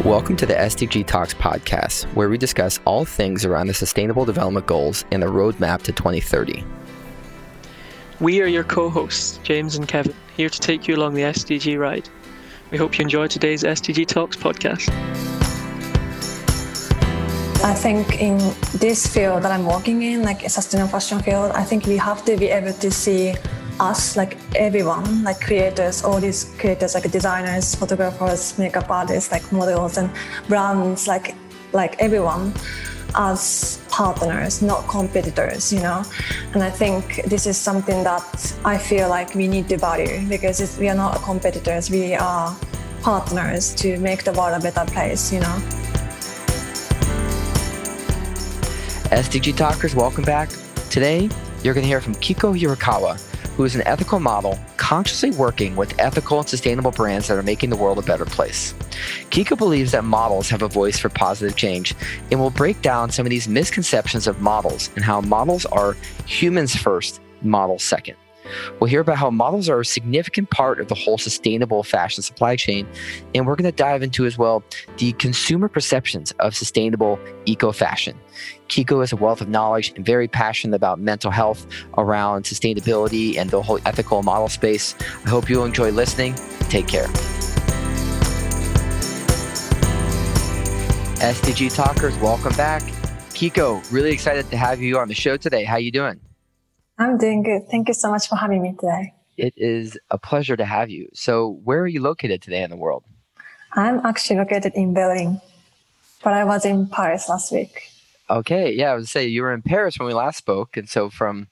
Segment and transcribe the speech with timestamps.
[0.00, 4.66] Welcome to the SDG Talks podcast, where we discuss all things around the Sustainable Development
[4.66, 6.64] Goals and the roadmap to 2030.
[8.18, 11.78] We are your co hosts, James and Kevin, here to take you along the SDG
[11.78, 12.08] ride.
[12.72, 14.88] We hope you enjoy today's SDG Talks podcast.
[17.62, 18.38] I think in
[18.74, 22.24] this field that I'm working in, like a sustainable fashion field, I think we have
[22.24, 23.34] to be able to see
[23.82, 29.98] us, like everyone, like creators, all these creators, like designers, photographers, makeup artists, like models
[29.98, 30.08] and
[30.48, 31.34] brands, like
[31.72, 32.52] like everyone
[33.14, 36.02] as partners, not competitors, you know.
[36.54, 40.78] And I think this is something that I feel like we need to value because
[40.78, 42.56] we are not competitors, we are
[43.02, 45.56] partners to make the world a better place, you know.
[49.10, 50.48] SDG Talkers, welcome back.
[50.88, 51.28] Today,
[51.62, 55.98] you're going to hear from Kiko Hirakawa, who is an ethical model consciously working with
[55.98, 58.74] ethical and sustainable brands that are making the world a better place.
[59.30, 61.94] Kiko believes that models have a voice for positive change
[62.30, 66.74] and will break down some of these misconceptions of models and how models are humans
[66.74, 68.16] first, models second.
[68.80, 72.56] We'll hear about how models are a significant part of the whole sustainable fashion supply
[72.56, 72.86] chain.
[73.34, 74.62] And we're going to dive into as well
[74.98, 78.18] the consumer perceptions of sustainable eco fashion.
[78.68, 81.66] Kiko is a wealth of knowledge and very passionate about mental health
[81.98, 84.94] around sustainability and the whole ethical model space.
[85.24, 86.34] I hope you'll enjoy listening.
[86.70, 87.08] Take care.
[91.22, 92.82] SDG Talkers, welcome back.
[93.30, 95.64] Kiko, really excited to have you on the show today.
[95.64, 96.20] How you doing?
[97.02, 97.68] I'm doing good.
[97.68, 99.12] Thank you so much for having me today.
[99.36, 101.08] It is a pleasure to have you.
[101.14, 103.04] So, where are you located today in the world?
[103.72, 105.40] I'm actually located in Berlin,
[106.22, 107.90] but I was in Paris last week.
[108.30, 111.10] Okay, yeah, I would say you were in Paris when we last spoke, and so
[111.10, 111.48] from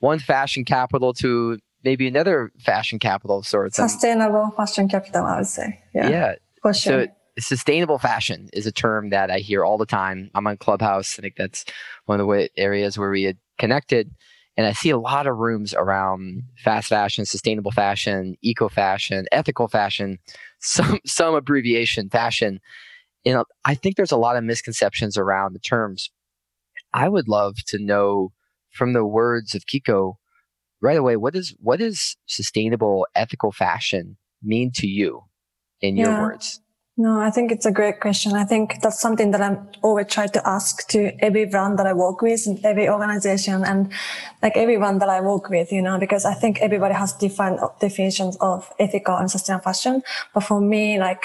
[0.00, 3.76] one fashion capital to maybe another fashion capital of sorts.
[3.76, 5.78] Sustainable fashion capital, I would say.
[5.94, 7.06] Yeah, yeah, for sure.
[7.06, 10.30] So, sustainable fashion is a term that I hear all the time.
[10.34, 11.16] I'm on Clubhouse.
[11.16, 11.64] I think that's
[12.06, 14.10] one of the areas where we had connected.
[14.60, 19.68] And I see a lot of rooms around fast fashion, sustainable fashion, eco fashion, ethical
[19.68, 20.18] fashion,
[20.60, 22.60] some some abbreviation fashion.
[23.24, 26.10] You know, I think there's a lot of misconceptions around the terms.
[26.92, 28.32] I would love to know
[28.70, 30.16] from the words of Kiko
[30.82, 35.22] right away what is what is sustainable ethical fashion mean to you
[35.80, 36.60] in your words?
[37.00, 38.34] No, I think it's a great question.
[38.34, 41.94] I think that's something that I'm always trying to ask to every brand that I
[41.94, 43.90] work with and every organization and
[44.42, 48.36] like everyone that I work with, you know, because I think everybody has different definitions
[48.42, 50.02] of ethical and sustainable fashion.
[50.34, 51.24] But for me, like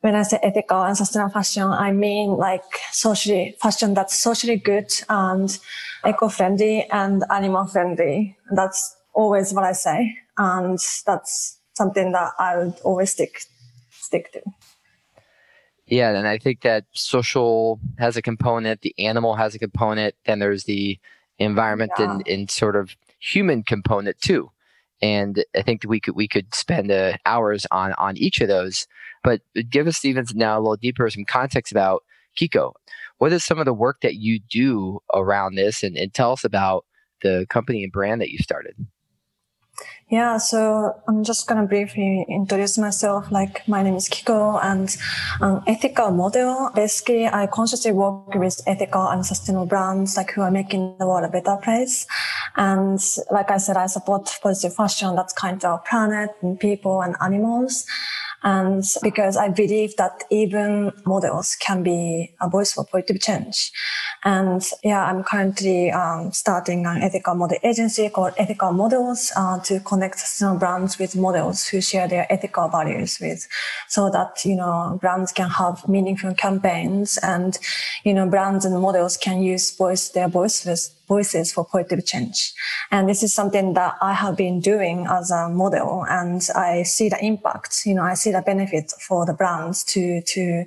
[0.00, 4.90] when I say ethical and sustainable fashion, I mean like socially fashion that's socially good
[5.10, 5.58] and
[6.06, 8.38] eco-friendly and animal friendly.
[8.56, 10.16] That's always what I say.
[10.38, 13.42] And that's something that I would always stick,
[13.90, 14.40] stick to.
[15.86, 20.38] Yeah, and I think that social has a component, the animal has a component, then
[20.38, 20.98] there's the
[21.38, 22.10] environment yeah.
[22.10, 24.50] and, and sort of human component too.
[25.02, 28.48] And I think that we could we could spend uh, hours on on each of
[28.48, 28.86] those.
[29.22, 32.04] But give us even now a little deeper some context about
[32.40, 32.72] Kiko.
[33.18, 36.44] What is some of the work that you do around this, and, and tell us
[36.44, 36.86] about
[37.22, 38.74] the company and brand that you started?
[40.10, 43.32] Yeah, so I'm just gonna briefly introduce myself.
[43.32, 44.94] Like, my name is Kiko, and
[45.40, 46.70] um, ethical model.
[46.74, 51.24] Basically, I consciously work with ethical and sustainable brands, like who are making the world
[51.24, 52.06] a better place.
[52.56, 57.02] And like I said, I support positive fashion that's kind to our planet and people
[57.02, 57.84] and animals.
[58.44, 63.72] And because I believe that even models can be a voice for positive change.
[64.22, 69.80] And yeah, I'm currently um, starting an ethical model agency called Ethical Models uh, to
[69.80, 73.48] connect sustainable brands with models who share their ethical values with,
[73.88, 77.58] so that you know brands can have meaningful campaigns and
[78.04, 82.52] you know brands and models can use voice their voices voices for positive change.
[82.90, 87.08] And this is something that I have been doing as a model and I see
[87.08, 90.64] the impact, you know, I see the benefit for the brands to, to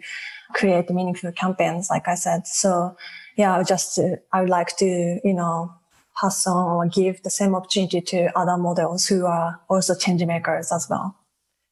[0.53, 2.47] create meaningful campaigns, like I said.
[2.47, 2.95] So
[3.35, 5.73] yeah, I would just, uh, I would like to, you know,
[6.19, 10.71] pass on or give the same opportunity to other models who are also change makers
[10.71, 11.15] as well.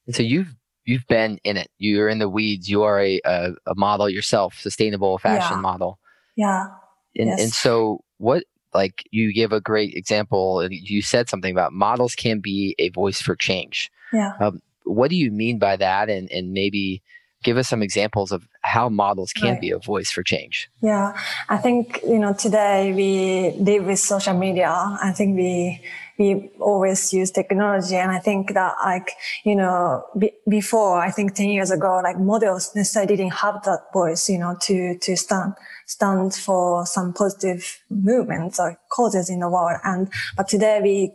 [0.06, 0.54] And so you've
[0.86, 1.70] you've been in it.
[1.78, 2.70] You're in the weeds.
[2.70, 5.62] You are a a, a model yourself, sustainable fashion yeah.
[5.62, 6.00] model.
[6.36, 6.68] Yeah.
[7.16, 7.42] And yes.
[7.42, 8.44] and so what
[8.76, 13.22] like you give a great example you said something about models can be a voice
[13.22, 13.92] for change.
[14.14, 14.34] Yeah.
[14.40, 16.10] Um, what do you mean by that?
[16.10, 17.02] And and maybe
[17.44, 19.62] give us some examples of how models can right.
[19.62, 20.70] be a voice for change.
[20.82, 21.18] Yeah.
[21.50, 24.70] I think you know today we live with social media.
[24.70, 25.82] I think we
[26.18, 27.96] we always use technology.
[27.96, 29.12] And I think that like,
[29.44, 33.92] you know, be, before, I think 10 years ago, like models necessarily didn't have that
[33.94, 35.54] voice, you know, to, to stand,
[35.86, 39.80] stand for some positive movements or causes in the world.
[39.84, 41.12] And, but today we,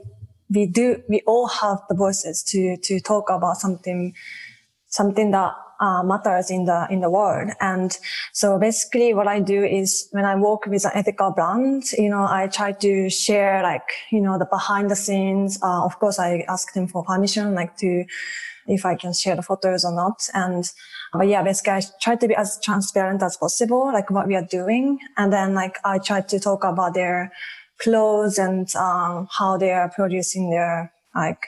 [0.51, 4.15] we do, we all have the voices to, to talk about something,
[4.89, 7.51] something that uh, matters in the in the world.
[7.61, 7.97] And
[8.33, 12.27] so basically, what I do is when I work with an ethical brand, you know,
[12.29, 15.59] I try to share like you know the behind the scenes.
[15.63, 18.05] Uh, of course, I ask them for permission, like to
[18.67, 20.29] if I can share the photos or not.
[20.35, 20.71] And
[21.13, 24.47] but yeah, basically, I try to be as transparent as possible, like what we are
[24.49, 27.33] doing, and then like I try to talk about their
[27.79, 31.47] clothes and um, how they are producing their like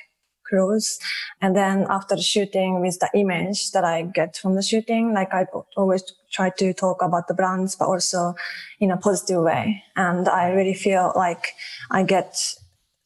[0.52, 0.98] clothes.
[1.40, 5.32] And then after the shooting with the image that I get from the shooting, like
[5.32, 5.46] I
[5.76, 8.34] always try to talk about the brands, but also
[8.80, 9.82] in a positive way.
[9.96, 11.54] And I really feel like
[11.90, 12.36] I get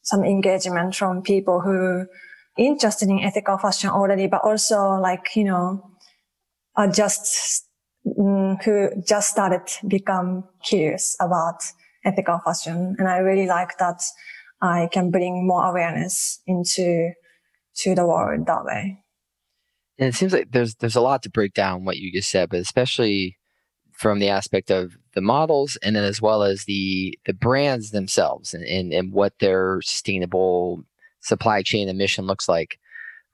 [0.01, 2.05] some engagement from people who
[2.57, 5.91] interested in ethical fashion already, but also like, you know,
[6.75, 7.65] are just,
[8.05, 11.63] mm, who just started become curious about
[12.05, 12.95] ethical fashion.
[12.97, 14.01] And I really like that
[14.61, 17.11] I can bring more awareness into
[17.77, 19.03] to the world that way.
[19.99, 22.49] And it seems like there's there's a lot to break down what you just said,
[22.49, 23.37] but especially
[23.91, 28.53] from the aspect of the models and then as well as the the brands themselves
[28.53, 30.83] and, and, and what their sustainable
[31.21, 32.79] supply chain and mission looks like.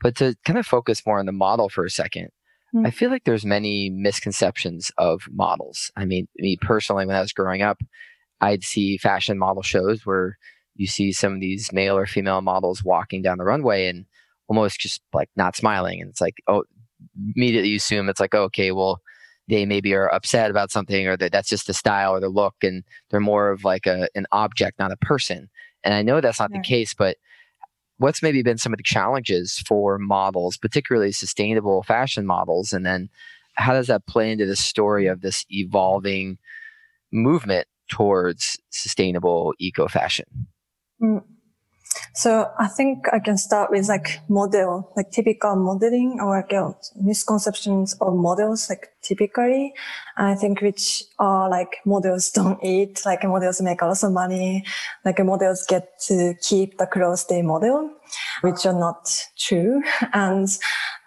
[0.02, 2.28] But to kind of focus more on the model for a 2nd
[2.74, 2.86] mm-hmm.
[2.86, 5.92] I feel like there's many misconceptions of models.
[5.96, 7.82] I mean, me personally, when I was growing up,
[8.40, 10.38] I'd see fashion model shows where
[10.76, 14.06] you see some of these male or female models walking down the runway and
[14.48, 16.02] almost just like not smiling.
[16.02, 16.64] And it's like, oh,
[17.36, 19.02] immediately you assume it's like, oh, okay, well,
[19.48, 22.56] they maybe are upset about something or that that's just the style or the look
[22.64, 25.50] and they're more of like a, an object, not a person.
[25.84, 26.60] And I know that's not yeah.
[26.60, 27.18] the case, but
[27.98, 32.72] what's maybe been some of the challenges for models, particularly sustainable fashion models?
[32.72, 33.10] And then
[33.56, 36.38] how does that play into the story of this evolving
[37.12, 40.26] movement towards sustainable eco fashion?
[41.02, 41.24] Mm,
[42.16, 47.96] So I think I can start with like model, like typical modeling or like misconceptions
[48.02, 49.74] of models, like typically.
[50.16, 54.64] I think which are like models don't eat, like models make a lot of money,
[55.04, 57.90] like models get to keep the clothes they model,
[58.42, 59.82] which are not true.
[60.14, 60.48] And,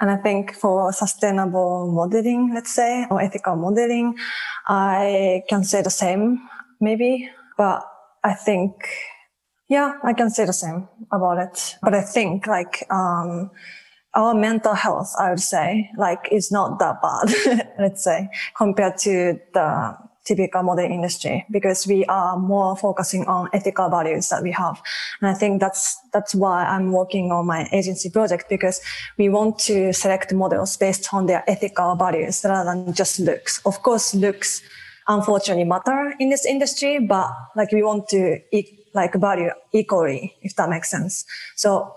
[0.00, 4.16] and I think for sustainable modeling, let's say, or ethical modeling,
[4.66, 6.40] I can say the same,
[6.80, 7.84] maybe, but
[8.24, 8.72] I think
[9.68, 11.76] yeah, I can say the same about it.
[11.82, 13.50] But I think like, um,
[14.14, 19.38] our mental health, I would say, like, is not that bad, let's say, compared to
[19.52, 24.82] the typical modern industry because we are more focusing on ethical values that we have.
[25.20, 28.80] And I think that's, that's why I'm working on my agency project because
[29.18, 33.60] we want to select models based on their ethical values rather than just looks.
[33.64, 34.62] Of course, looks
[35.06, 38.40] unfortunately matter in this industry, but like we want to
[38.96, 41.24] like value equally, if that makes sense.
[41.54, 41.94] So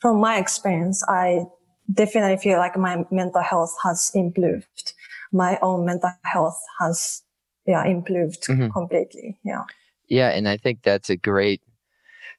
[0.00, 1.46] from my experience, I
[1.92, 4.92] definitely feel like my mental health has improved.
[5.32, 7.22] My own mental health has,
[7.66, 8.68] yeah, improved mm-hmm.
[8.68, 9.38] completely.
[9.44, 9.64] Yeah.
[10.08, 10.28] Yeah.
[10.28, 11.62] And I think that's a great,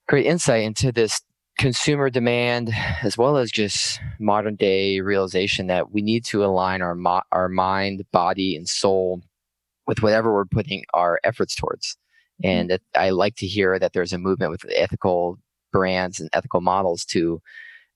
[0.08, 1.22] great insight into this
[1.58, 2.72] consumer demand
[3.04, 7.50] as well as just modern day realization that we need to align our mo- our
[7.50, 9.22] mind, body, and soul
[9.88, 11.98] with whatever we're putting our efforts towards.
[12.44, 12.72] Mm-hmm.
[12.72, 15.38] And I like to hear that there's a movement with ethical
[15.72, 17.42] brands and ethical models to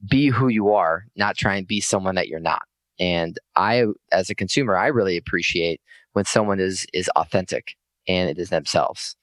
[0.09, 2.63] be who you are, not try and be someone that you're not.
[2.99, 5.81] And I, as a consumer, I really appreciate
[6.13, 7.75] when someone is is authentic
[8.07, 9.15] and it is themselves.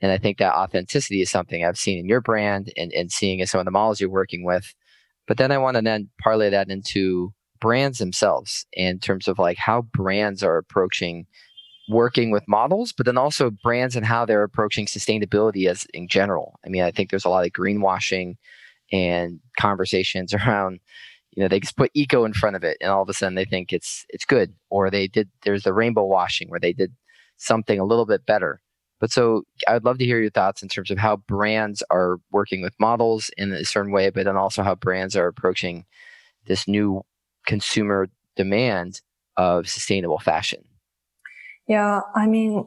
[0.00, 3.40] And I think that authenticity is something I've seen in your brand and, and seeing
[3.40, 4.74] in some of the models you're working with.
[5.26, 9.56] But then I want to then parlay that into brands themselves in terms of like
[9.56, 11.26] how brands are approaching
[11.88, 16.58] working with models, but then also brands and how they're approaching sustainability as in general.
[16.64, 18.36] I mean, I think there's a lot of greenwashing
[18.92, 20.80] and conversations around,
[21.32, 23.34] you know, they just put eco in front of it and all of a sudden
[23.34, 24.54] they think it's it's good.
[24.70, 26.92] Or they did there's the rainbow washing where they did
[27.36, 28.60] something a little bit better.
[28.98, 32.62] But so I'd love to hear your thoughts in terms of how brands are working
[32.62, 35.84] with models in a certain way, but then also how brands are approaching
[36.46, 37.02] this new
[37.46, 39.02] consumer demand
[39.36, 40.64] of sustainable fashion.
[41.66, 42.64] Yeah, I mean,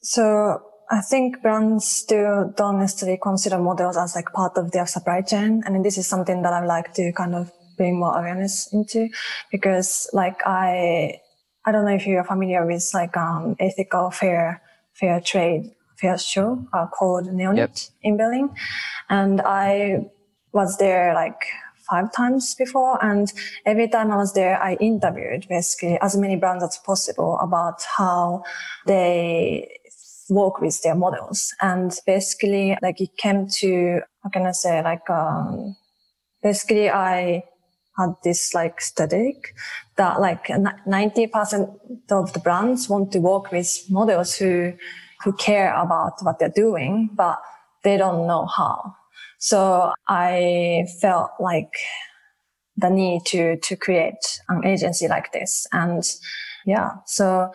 [0.00, 5.22] so I think brands still don't necessarily consider models as like part of their supply
[5.22, 5.62] chain.
[5.66, 9.08] And this is something that I'd like to kind of bring more awareness into
[9.50, 11.20] because like I,
[11.64, 14.62] I don't know if you're familiar with like, um, ethical fair,
[14.92, 17.76] fair trade, fair show uh, called Neonyt yep.
[18.02, 18.50] in Berlin.
[19.08, 20.10] And I
[20.52, 21.46] was there like
[21.88, 23.02] five times before.
[23.04, 23.32] And
[23.66, 28.42] every time I was there, I interviewed basically as many brands as possible about how
[28.86, 29.80] they
[30.28, 31.54] work with their models.
[31.60, 35.76] And basically, like it came to, how can I say, like, um,
[36.42, 37.44] basically I
[37.98, 39.54] had this like static
[39.96, 41.78] that like 90%
[42.10, 44.72] of the brands want to work with models who,
[45.22, 47.40] who care about what they're doing, but
[47.84, 48.96] they don't know how.
[49.44, 51.74] So I felt like
[52.78, 55.66] the need to, to create an agency like this.
[55.70, 56.02] And
[56.64, 57.50] yeah, so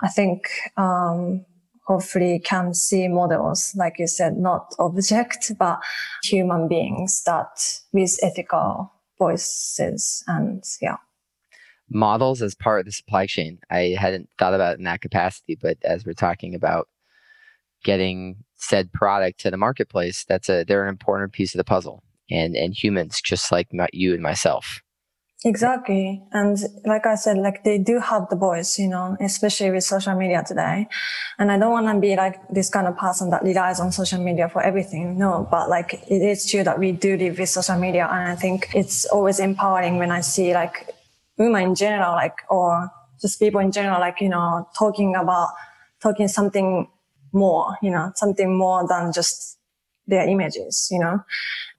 [0.00, 0.48] I think,
[0.78, 1.44] um,
[1.86, 5.80] hopefully can see models, like you said, not object, but
[6.22, 10.96] human beings that with ethical voices and yeah.
[11.90, 13.58] Models as part of the supply chain.
[13.70, 16.88] I hadn't thought about in that capacity, but as we're talking about
[17.84, 18.36] getting
[18.68, 22.02] said product to the marketplace, that's a they're an important piece of the puzzle.
[22.30, 24.80] And and humans, just like you and myself.
[25.46, 26.22] Exactly.
[26.32, 26.56] And
[26.86, 30.42] like I said, like they do have the voice, you know, especially with social media
[30.42, 30.88] today.
[31.38, 34.22] And I don't want to be like this kind of person that relies on social
[34.24, 35.18] media for everything.
[35.18, 38.08] No, but like it is true that we do live with social media.
[38.10, 40.88] And I think it's always empowering when I see like
[41.36, 42.90] women in general, like, or
[43.20, 45.50] just people in general, like, you know, talking about,
[46.00, 46.88] talking something
[47.34, 49.58] more, you know, something more than just
[50.06, 51.20] their images, you know.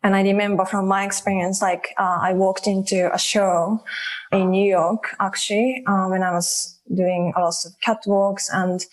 [0.03, 3.83] And I remember from my experience, like uh, I walked into a show
[4.31, 8.85] in New York actually uh, when I was doing a lot of catwalks and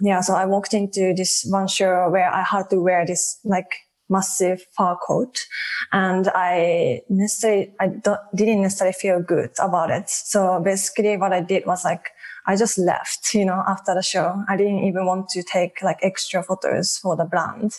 [0.00, 3.74] yeah, so I walked into this one show where I had to wear this like
[4.10, 5.46] massive fur coat
[5.92, 7.88] and I necessarily, I
[8.34, 10.08] didn't necessarily feel good about it.
[10.08, 12.10] So basically what I did was like,
[12.48, 14.42] I just left, you know, after the show.
[14.48, 17.78] I didn't even want to take like extra photos for the brand.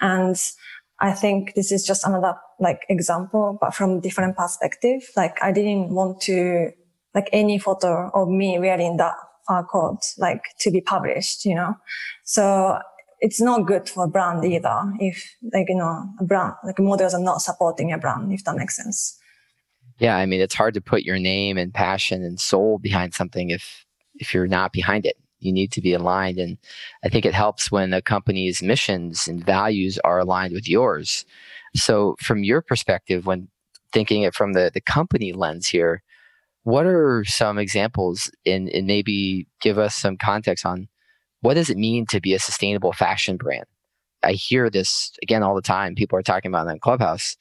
[0.00, 0.36] And
[1.00, 5.02] I think this is just another like example, but from different perspective.
[5.16, 6.70] Like I didn't want to
[7.14, 9.14] like any photo of me wearing that
[9.48, 11.74] fur coat like to be published, you know.
[12.24, 12.78] So
[13.20, 17.14] it's not good for a brand either if like you know a brand like models
[17.14, 19.18] are not supporting a brand if that makes sense.
[19.98, 23.50] Yeah, I mean it's hard to put your name and passion and soul behind something
[23.50, 23.86] if
[24.22, 26.38] if you're not behind it you need to be aligned.
[26.38, 26.58] And
[27.04, 31.24] I think it helps when a company's missions and values are aligned with yours.
[31.74, 33.48] So, from your perspective, when
[33.92, 36.02] thinking it from the, the company lens here,
[36.64, 40.88] what are some examples and, maybe give us some context on
[41.40, 43.64] what does it mean to be a sustainable fashion brand?
[44.22, 45.96] I hear this again all the time.
[45.96, 47.36] People are talking about it in Clubhouse.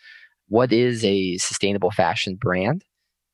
[0.50, 2.84] What is a sustainable fashion brand?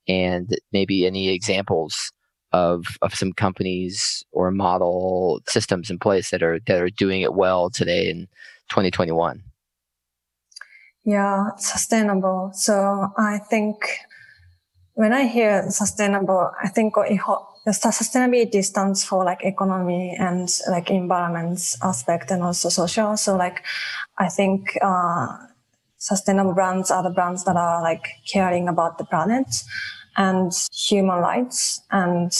[0.07, 2.11] And maybe any examples
[2.53, 7.33] of of some companies or model systems in place that are that are doing it
[7.33, 8.27] well today in
[8.69, 9.43] 2021
[11.03, 12.51] yeah sustainable.
[12.53, 13.75] So i think
[14.93, 22.31] when i hear sustainable i think sustainability stands for like economy and like environment aspect
[22.31, 23.17] and also social.
[23.17, 23.63] So like
[24.17, 25.27] i think uh,
[25.97, 29.63] sustainable brands are the brands that are like caring about the planet
[30.17, 31.81] and human rights.
[31.91, 32.31] And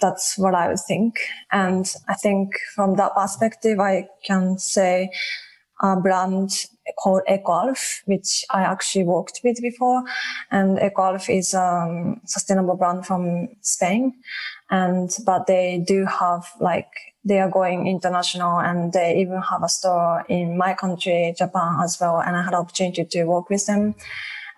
[0.00, 1.18] that's what I would think.
[1.52, 5.10] And I think from that perspective, I can say
[5.82, 6.50] a brand
[6.98, 10.02] called EcoAlf, which I actually worked with before.
[10.50, 14.14] And EcoAlf is a um, sustainable brand from Spain.
[14.70, 16.88] And, but they do have like,
[17.24, 21.98] they are going international and they even have a store in my country, Japan as
[22.00, 22.20] well.
[22.20, 23.96] And I had opportunity to work with them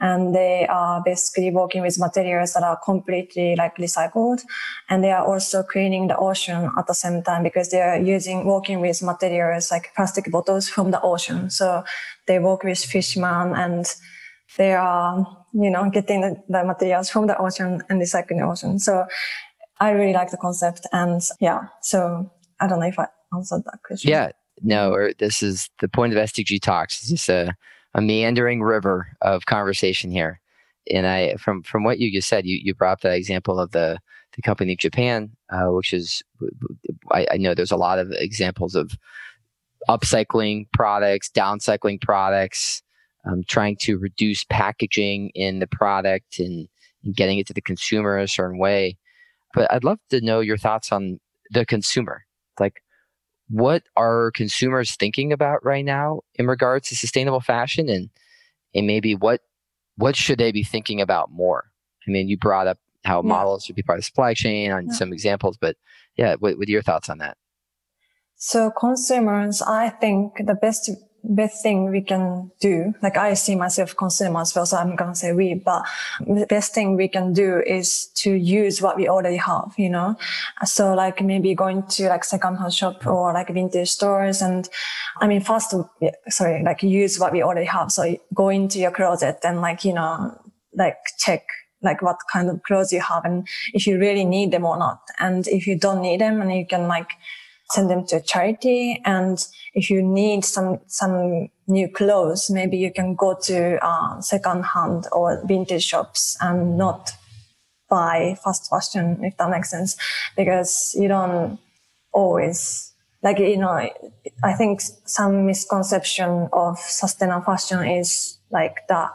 [0.01, 4.43] and they are basically working with materials that are completely like recycled.
[4.89, 8.45] And they are also cleaning the ocean at the same time because they are using
[8.45, 11.51] working with materials like plastic bottles from the ocean.
[11.51, 11.85] So
[12.27, 13.87] they work with fishermen and
[14.57, 18.79] they are you know getting the, the materials from the ocean and recycling the ocean.
[18.79, 19.07] So
[19.81, 21.69] i really like the concept and yeah.
[21.83, 24.11] So i don't know if i answered that question.
[24.11, 24.31] Yeah.
[24.61, 27.55] No or this is the point of sdg talks is just a
[27.95, 30.41] a meandering river of conversation here.
[30.91, 33.73] And I, from from what you just said, you you brought up the example of
[33.73, 33.99] the
[34.37, 36.23] the company Japan, uh, which is
[37.13, 38.93] I, I know there's a lot of examples of
[39.89, 42.83] upcycling products, downcycling products,
[43.25, 46.69] um, trying to reduce packaging in the product and,
[47.05, 48.97] and, getting it to the consumer a certain way.
[49.55, 52.25] But I'd love to know your thoughts on the consumer.
[52.61, 52.83] Like,
[53.49, 58.11] what are consumers thinking about right now in regards to sustainable fashion and
[58.75, 59.41] and maybe what
[59.97, 61.71] what should they be thinking about more
[62.07, 63.29] i mean you brought up how yeah.
[63.29, 64.93] models should be part of the supply chain on yeah.
[64.93, 65.77] some examples but
[66.17, 67.37] yeah what, what are your thoughts on that
[68.41, 70.89] So consumers, I think the best
[71.25, 75.13] best thing we can do, like I see myself consumer as well, so I'm going
[75.13, 75.85] to say we, but
[76.27, 80.17] the best thing we can do is to use what we already have, you know?
[80.65, 84.69] So like maybe going to like secondhand shop or like vintage stores and
[85.21, 85.75] I mean, first,
[86.29, 87.91] sorry, like use what we already have.
[87.93, 90.41] So go into your closet and like, you know,
[90.75, 91.47] like check
[91.83, 95.01] like what kind of clothes you have and if you really need them or not.
[95.19, 97.11] And if you don't need them and you can like
[97.71, 99.01] send them to a charity.
[99.05, 99.45] And
[99.75, 105.07] if you need some, some new clothes, maybe you can go to uh, second hand
[105.13, 107.13] or vintage shops and not
[107.91, 109.97] buy fast fashion, if that makes sense,
[110.37, 111.59] because you don't
[112.13, 113.91] always like, you know,
[114.45, 119.11] I think some misconception of sustainable fashion is like that,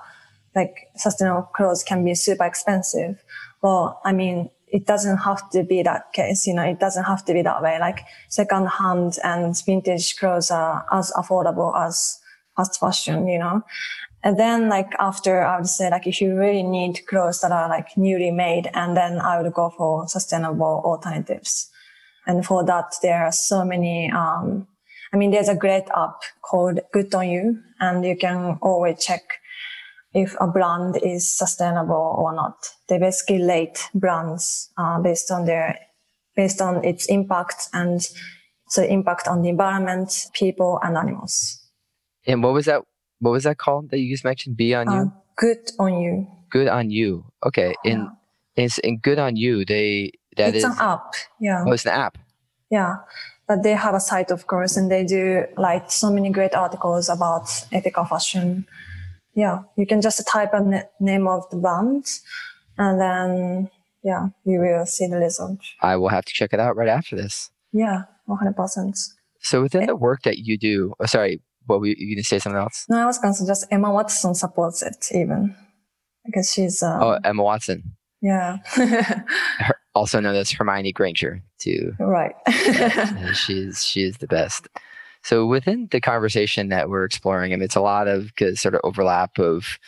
[0.56, 3.24] like sustainable clothes can be super expensive.
[3.62, 6.48] Well, I mean, it doesn't have to be that case.
[6.48, 7.78] You know, it doesn't have to be that way.
[7.80, 12.20] Like second hand and vintage clothes are as affordable as
[12.58, 13.62] fast fashion, you know.
[14.24, 17.70] And then like after I would say like if you really need clothes that are
[17.70, 21.70] like newly made and then I would go for sustainable alternatives.
[22.26, 24.68] And for that, there are so many, um,
[25.14, 29.22] I mean, there's a great app called Good on You and you can always check
[30.14, 32.56] if a brand is sustainable or not.
[32.88, 35.80] They basically rate brands uh, based on their
[36.36, 38.02] based on its impact and
[38.70, 41.60] so impact on the environment, people, and animals.
[42.26, 42.82] And what was that?
[43.20, 44.58] What was that called that you just mentioned?
[44.58, 45.14] Be on uh, you.
[45.38, 46.28] Good on you.
[46.50, 47.26] Good on you.
[47.46, 47.74] Okay.
[47.84, 48.10] In
[48.56, 48.64] yeah.
[48.64, 49.66] it's in good on you.
[49.66, 51.14] They that it's is, an app.
[51.40, 51.64] Yeah.
[51.66, 52.18] Oh, it's an app.
[52.70, 52.98] Yeah.
[53.48, 57.10] But they have a site, of course, and they do like so many great articles
[57.10, 58.66] about ethical fashion
[59.36, 62.06] yeah, you can just type a name of the band
[62.78, 63.70] and then,
[64.04, 65.60] yeah, you will see the result.
[65.82, 67.52] I will have to check it out right after this.
[67.72, 68.98] Yeah, 100%.
[69.40, 72.28] So within the work that you do, oh, sorry, what were you, you going to
[72.28, 72.86] say something else?
[72.90, 75.56] No, I was going to suggest Emma Watson supports it even
[76.26, 76.82] because she's.
[76.84, 77.96] Um, oh, Emma Watson.
[78.22, 78.58] Yeah.
[78.66, 81.94] Her, also known as Hermione Granger, too.
[82.00, 82.34] Right.
[83.36, 84.68] she's she's the best.
[85.24, 88.82] So within the conversation that we're exploring, I mean, it's a lot of sort of
[88.84, 89.80] overlap of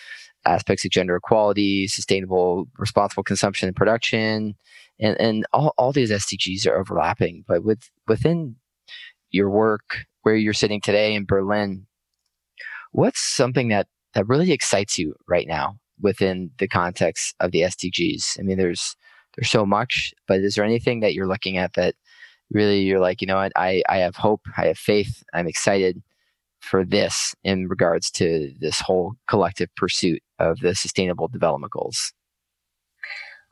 [0.46, 4.56] aspects of gender equality, sustainable, responsible consumption and production,
[5.00, 7.44] and and all, all these SDGs are overlapping.
[7.48, 8.56] But with within
[9.32, 11.86] your work, where you're sitting today in Berlin,
[12.92, 18.40] what's something that that really excites you right now within the context of the SDGs?
[18.40, 18.96] I mean, there's
[19.36, 21.96] there's so much, but is there anything that you're looking at that
[22.52, 26.02] really you're like, you know what, I, I have hope, I have faith, I'm excited
[26.62, 32.12] for this in regards to this whole collective pursuit of the sustainable development goals?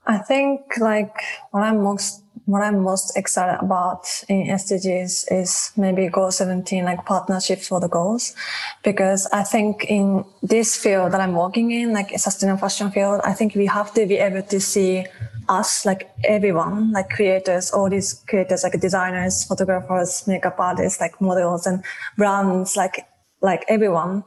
[0.05, 1.15] I think like
[1.51, 7.05] what I'm most what I'm most excited about in SDGs is maybe goal 17, like
[7.05, 8.35] partnerships for the goals.
[8.83, 13.33] Because I think in this field that I'm working in, like sustainable fashion field, I
[13.33, 15.05] think we have to be able to see
[15.47, 21.65] us, like everyone, like creators, all these creators, like designers, photographers, makeup artists, like models
[21.65, 21.81] and
[22.17, 23.07] brands, like,
[23.41, 24.25] like everyone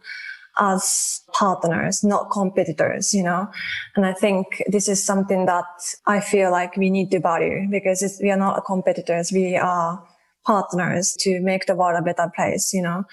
[0.59, 3.49] as partners, not competitors, you know?
[3.95, 5.65] And I think this is something that
[6.07, 9.33] I feel like we need to value because we are not competitors.
[9.33, 10.03] We are
[10.47, 13.05] partners to make the world a better place, you know?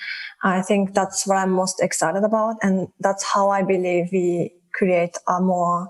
[0.44, 2.58] I think that's what I'm most excited about.
[2.62, 5.90] And that's how I believe we create a more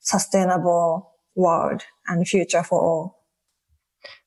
[0.00, 3.24] sustainable world and future for all.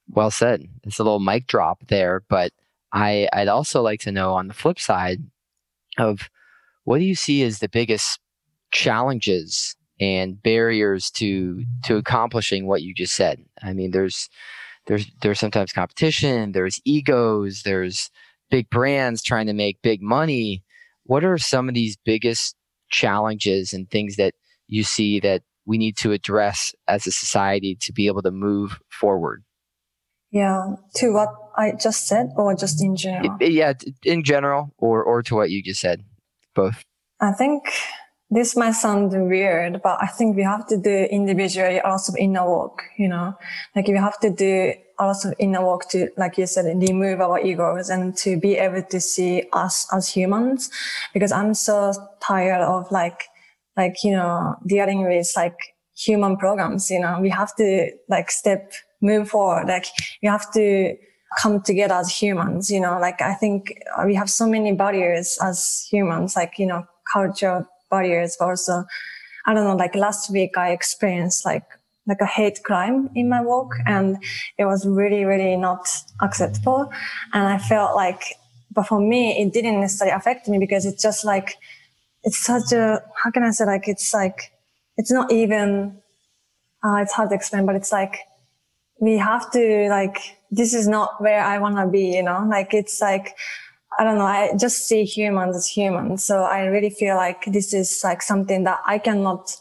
[0.10, 0.68] Well said.
[0.84, 2.52] It's a little mic drop there, but
[2.94, 5.20] I, I'd also like to know on the flip side
[5.98, 6.30] of
[6.88, 8.18] what do you see as the biggest
[8.72, 13.44] challenges and barriers to to accomplishing what you just said?
[13.62, 14.30] I mean, there's
[14.86, 18.10] there's there's sometimes competition, there's egos, there's
[18.50, 20.64] big brands trying to make big money.
[21.04, 22.56] What are some of these biggest
[22.90, 24.36] challenges and things that
[24.68, 28.80] you see that we need to address as a society to be able to move
[28.90, 29.44] forward?
[30.32, 33.36] Yeah, to what I just said, or just in general?
[33.42, 33.74] Yeah,
[34.06, 36.06] in general, or or to what you just said,
[36.58, 36.84] both.
[37.22, 37.64] I think
[38.30, 42.84] this might sound weird, but I think we have to do individually also inner work.
[42.98, 43.34] You know,
[43.76, 47.90] like we have to do also inner work to, like you said, remove our egos
[47.90, 50.70] and to be able to see us as humans.
[51.14, 53.24] Because I'm so tired of like
[53.78, 55.58] like, you know, dealing with like
[55.96, 59.68] human programs, you know, we have to like step, move forward.
[59.68, 59.86] Like
[60.22, 60.96] we have to
[61.42, 65.88] come together as humans, you know, like I think we have so many barriers as
[65.92, 68.86] humans, like, you know, cultural barriers, but also,
[69.46, 71.64] I don't know, like last week I experienced like
[72.08, 74.18] like a hate crime in my work and
[74.58, 75.90] it was really, really not
[76.22, 76.90] acceptable.
[77.34, 78.24] And I felt like,
[78.72, 81.58] but for me, it didn't necessarily affect me because it's just like,
[82.24, 84.54] it's such a, how can I say like, it's like,
[84.96, 85.98] it's not even,
[86.84, 88.20] uh, it's hard to explain, but it's like,
[89.00, 92.74] we have to like, this is not where I want to be, you know, like
[92.74, 93.36] it's like,
[94.00, 94.26] I don't know.
[94.26, 96.24] I just see humans as humans.
[96.24, 99.56] So I really feel like this is like something that I cannot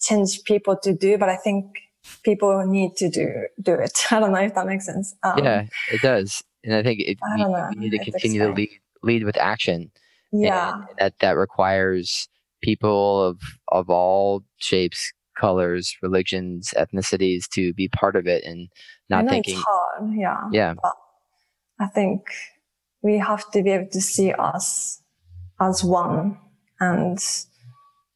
[0.00, 1.78] change people to do, but I think
[2.24, 4.06] people need to do do it.
[4.10, 5.14] I don't know if that makes sense.
[5.22, 8.52] Um, yeah, it does, and I think it, I we, we, need to continue to
[8.52, 8.70] lead
[9.02, 9.90] lead with action.
[10.32, 12.28] Yeah, and that that requires
[12.62, 18.68] people of of all shapes, colors, religions, ethnicities to be part of it and
[19.08, 19.54] not thinking.
[19.54, 20.48] It's hard, yeah.
[20.50, 20.74] Yeah.
[20.80, 20.94] But
[21.80, 22.22] I think
[23.02, 25.02] we have to be able to see us
[25.60, 26.38] as one
[26.80, 27.18] and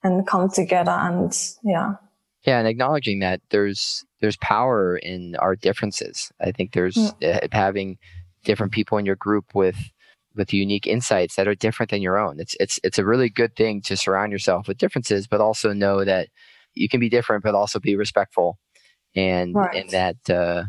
[0.02, 1.94] and come together and yeah
[2.44, 7.35] yeah and acknowledging that there's there's power in our differences i think there's mm.
[7.35, 7.98] uh, having
[8.44, 9.90] different people in your group with
[10.35, 13.55] with unique insights that are different than your own it's it's it's a really good
[13.57, 16.29] thing to surround yourself with differences but also know that
[16.76, 18.58] you can be different but also be respectful
[19.14, 19.76] and right.
[19.76, 20.64] and that uh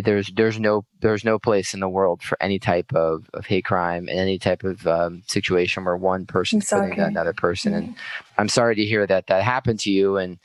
[0.00, 3.64] there's there's no there's no place in the world for any type of, of hate
[3.64, 7.72] crime and any type of um, situation where one person is putting another person.
[7.72, 7.84] Mm-hmm.
[7.84, 7.96] And
[8.38, 10.16] I'm sorry to hear that that happened to you.
[10.16, 10.38] And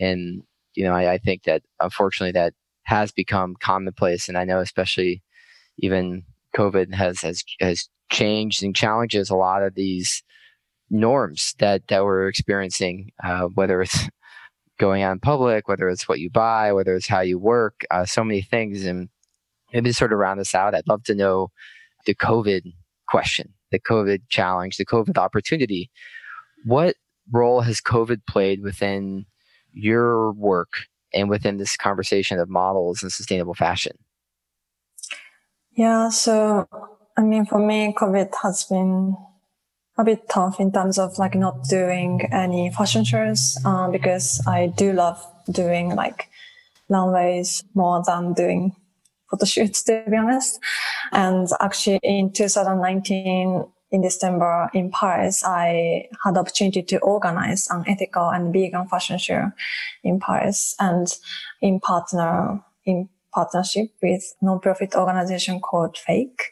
[0.00, 0.42] and
[0.74, 4.28] you know I, I think that unfortunately that has become commonplace.
[4.28, 5.22] And I know especially
[5.78, 6.24] even
[6.56, 10.24] COVID has has has changed and challenges a lot of these
[10.90, 14.08] norms that that we're experiencing, uh, whether it's
[14.78, 18.24] going in public, whether it's what you buy, whether it's how you work, uh, so
[18.24, 18.84] many things.
[18.84, 19.08] And
[19.72, 21.48] maybe to sort of round this out, I'd love to know
[22.06, 22.62] the COVID
[23.08, 25.90] question, the COVID challenge, the COVID opportunity.
[26.64, 26.96] What
[27.30, 29.26] role has COVID played within
[29.72, 30.70] your work
[31.12, 33.92] and within this conversation of models and sustainable fashion?
[35.72, 36.68] Yeah, so
[37.16, 39.16] I mean, for me, COVID has been
[39.98, 44.68] a bit tough in terms of like not doing any fashion shows uh, because I
[44.68, 46.28] do love doing like
[46.88, 48.76] runways more than doing
[49.30, 50.60] photo shoots to be honest.
[51.12, 57.84] And actually in 2019 in December in Paris, I had the opportunity to organize an
[57.86, 59.50] ethical and vegan fashion show
[60.04, 61.06] in Paris and
[61.60, 66.50] in partner in partnership with non-profit organization called Fake.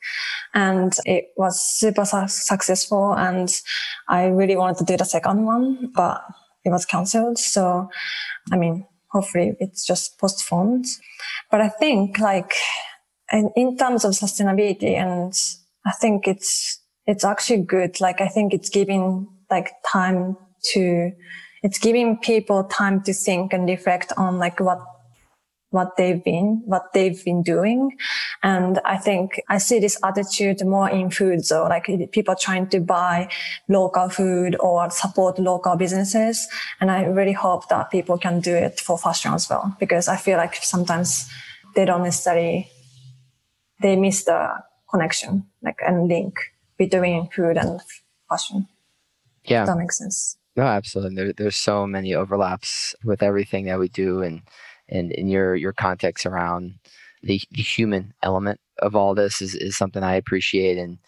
[0.55, 3.13] And it was super su- successful.
[3.13, 3.49] And
[4.09, 6.23] I really wanted to do the second one, but
[6.65, 7.39] it was canceled.
[7.39, 7.89] So,
[8.53, 10.85] I mean, hopefully it's just postponed.
[11.51, 12.55] But I think like
[13.33, 15.33] in, in terms of sustainability and
[15.85, 18.01] I think it's, it's actually good.
[18.01, 20.37] Like I think it's giving like time
[20.73, 21.11] to,
[21.63, 24.79] it's giving people time to think and reflect on like what
[25.77, 27.81] what they've been, what they've been doing.
[28.43, 31.45] And I think I see this attitude more in food.
[31.45, 33.29] So like people trying to buy
[33.69, 36.49] local food or support local businesses.
[36.81, 40.17] And I really hope that people can do it for fashion as well, because I
[40.17, 41.29] feel like sometimes
[41.75, 42.71] they don't necessarily,
[43.83, 44.41] they miss the
[44.91, 46.35] connection, like and link
[46.79, 47.81] between food and
[48.31, 48.67] fashion.
[49.45, 49.67] Yeah.
[49.67, 50.39] that makes sense.
[50.57, 51.17] No, absolutely.
[51.17, 54.23] There, there's so many overlaps with everything that we do.
[54.23, 54.41] And,
[54.89, 56.75] and in your your context around
[57.23, 60.79] the, the human element of all this is, is something I appreciate.
[60.79, 60.99] And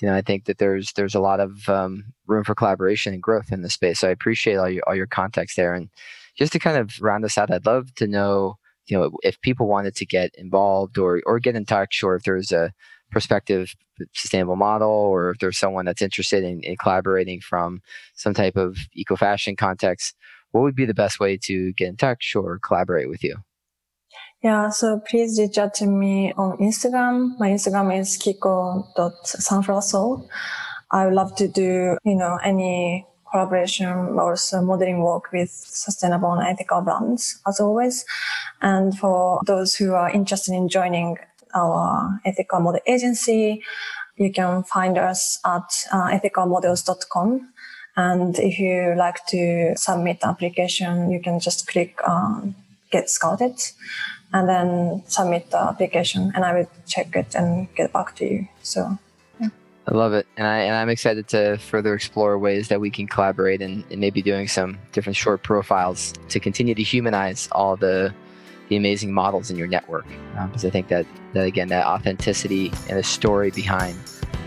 [0.00, 3.22] you know I think that there's there's a lot of um, room for collaboration and
[3.22, 4.00] growth in this space.
[4.00, 5.74] So I appreciate all your all your context there.
[5.74, 5.88] And
[6.36, 9.66] just to kind of round this out I'd love to know you know if people
[9.66, 12.72] wanted to get involved or or get in touch or if there's a
[13.10, 13.74] prospective
[14.12, 17.80] sustainable model or if there's someone that's interested in, in collaborating from
[18.14, 20.14] some type of eco fashion context
[20.56, 23.36] what would be the best way to get in touch or collaborate with you?
[24.42, 27.38] Yeah, so please reach out to me on Instagram.
[27.38, 30.26] My Instagram is kiko.sunflowersoul.
[30.90, 36.48] I would love to do, you know, any collaboration or modeling work with sustainable and
[36.48, 38.06] ethical brands as always.
[38.62, 41.18] And for those who are interested in joining
[41.54, 43.62] our ethical model agency,
[44.16, 47.52] you can find us at uh, ethicalmodels.com
[47.96, 52.54] and if you like to submit application, you can just click on
[52.90, 53.56] get scouted
[54.32, 58.48] and then submit the application and I will check it and get back to you.
[58.62, 58.98] So.
[59.88, 60.26] I love it.
[60.36, 64.00] And I and I'm excited to further explore ways that we can collaborate and, and
[64.00, 68.12] maybe doing some different short profiles to continue to humanize all the
[68.68, 70.06] the amazing models in your network.
[70.36, 73.96] Um, because I think that, that again that authenticity and the story behind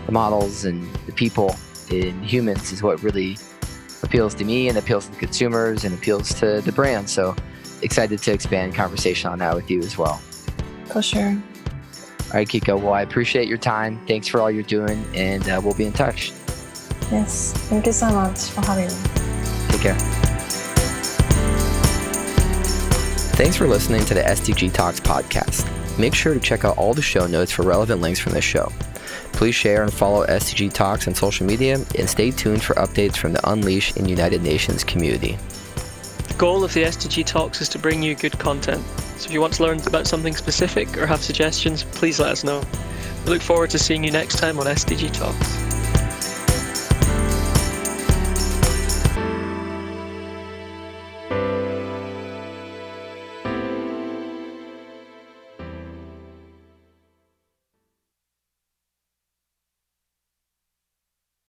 [0.04, 1.56] the models and the people
[1.92, 3.36] in humans is what really
[4.02, 7.08] appeals to me and appeals to the consumers and appeals to the brand.
[7.08, 7.34] So
[7.82, 10.16] excited to expand conversation on that with you as well.
[10.86, 11.30] For sure.
[11.30, 12.80] All right, Kiko.
[12.80, 14.00] Well, I appreciate your time.
[14.06, 16.30] Thanks for all you're doing, and uh, we'll be in touch.
[17.10, 17.52] Yes.
[17.68, 19.68] Thank you so much for having me.
[19.68, 19.96] Take care.
[23.34, 25.66] Thanks for listening to the SDG Talks podcast.
[25.98, 28.70] Make sure to check out all the show notes for relevant links from this show.
[29.32, 33.32] Please share and follow SDG Talks on social media and stay tuned for updates from
[33.32, 35.38] the Unleash in United Nations community.
[36.28, 38.84] The goal of the SDG Talks is to bring you good content.
[39.16, 42.44] So if you want to learn about something specific or have suggestions, please let us
[42.44, 42.62] know.
[43.24, 45.59] We look forward to seeing you next time on SDG Talks.